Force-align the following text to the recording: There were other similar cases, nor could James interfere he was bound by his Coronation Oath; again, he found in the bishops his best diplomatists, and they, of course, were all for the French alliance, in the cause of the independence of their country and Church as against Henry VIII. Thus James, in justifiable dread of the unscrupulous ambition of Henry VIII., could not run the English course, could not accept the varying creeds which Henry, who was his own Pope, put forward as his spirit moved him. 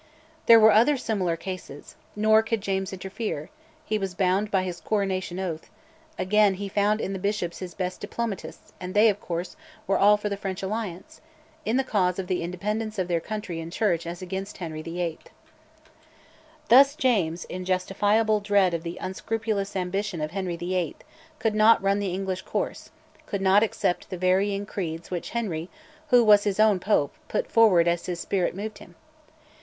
There 0.47 0.59
were 0.59 0.71
other 0.71 0.97
similar 0.97 1.37
cases, 1.37 1.95
nor 2.15 2.41
could 2.41 2.59
James 2.59 2.91
interfere 2.91 3.51
he 3.85 3.99
was 3.99 4.15
bound 4.15 4.49
by 4.49 4.63
his 4.63 4.81
Coronation 4.81 5.39
Oath; 5.39 5.69
again, 6.17 6.55
he 6.55 6.67
found 6.67 6.99
in 6.99 7.13
the 7.13 7.19
bishops 7.19 7.59
his 7.59 7.75
best 7.75 8.01
diplomatists, 8.01 8.73
and 8.79 8.95
they, 8.95 9.09
of 9.09 9.21
course, 9.21 9.55
were 9.85 9.99
all 9.99 10.17
for 10.17 10.27
the 10.27 10.37
French 10.37 10.63
alliance, 10.63 11.21
in 11.65 11.77
the 11.77 11.83
cause 11.83 12.17
of 12.17 12.25
the 12.25 12.41
independence 12.41 12.97
of 12.97 13.07
their 13.07 13.19
country 13.19 13.59
and 13.61 13.71
Church 13.71 14.07
as 14.07 14.23
against 14.23 14.57
Henry 14.57 14.81
VIII. 14.81 15.19
Thus 16.67 16.95
James, 16.95 17.45
in 17.45 17.63
justifiable 17.63 18.39
dread 18.39 18.73
of 18.73 18.81
the 18.81 18.97
unscrupulous 18.99 19.75
ambition 19.75 20.19
of 20.19 20.31
Henry 20.31 20.55
VIII., 20.57 20.95
could 21.37 21.53
not 21.53 21.79
run 21.79 21.99
the 21.99 22.11
English 22.11 22.41
course, 22.41 22.89
could 23.27 23.39
not 23.41 23.61
accept 23.61 24.09
the 24.09 24.17
varying 24.17 24.65
creeds 24.65 25.11
which 25.11 25.29
Henry, 25.29 25.69
who 26.07 26.23
was 26.23 26.43
his 26.43 26.59
own 26.59 26.79
Pope, 26.79 27.13
put 27.27 27.51
forward 27.51 27.87
as 27.87 28.07
his 28.07 28.19
spirit 28.19 28.55
moved 28.55 28.79
him. 28.79 28.95